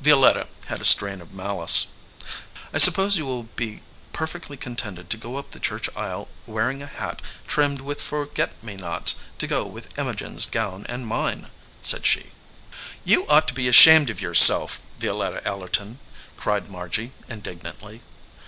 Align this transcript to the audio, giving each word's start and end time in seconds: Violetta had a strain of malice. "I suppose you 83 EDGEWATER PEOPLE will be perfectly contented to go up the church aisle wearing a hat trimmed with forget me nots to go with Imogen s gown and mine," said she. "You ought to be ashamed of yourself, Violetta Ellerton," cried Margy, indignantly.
Violetta 0.00 0.48
had 0.64 0.80
a 0.80 0.84
strain 0.84 1.20
of 1.20 1.32
malice. 1.32 1.86
"I 2.74 2.78
suppose 2.78 3.16
you 3.16 3.22
83 3.22 3.22
EDGEWATER 3.22 3.48
PEOPLE 3.54 3.68
will 3.68 3.76
be 3.78 3.82
perfectly 4.12 4.56
contented 4.56 5.08
to 5.10 5.16
go 5.16 5.36
up 5.36 5.52
the 5.52 5.60
church 5.60 5.88
aisle 5.94 6.28
wearing 6.44 6.82
a 6.82 6.86
hat 6.88 7.22
trimmed 7.46 7.82
with 7.82 8.02
forget 8.02 8.60
me 8.64 8.74
nots 8.74 9.14
to 9.38 9.46
go 9.46 9.64
with 9.64 9.96
Imogen 9.96 10.34
s 10.34 10.46
gown 10.46 10.86
and 10.88 11.06
mine," 11.06 11.52
said 11.82 12.04
she. 12.04 12.32
"You 13.04 13.28
ought 13.28 13.46
to 13.46 13.54
be 13.54 13.68
ashamed 13.68 14.10
of 14.10 14.20
yourself, 14.20 14.80
Violetta 14.98 15.40
Ellerton," 15.46 16.00
cried 16.36 16.68
Margy, 16.68 17.12
indignantly. 17.28 18.02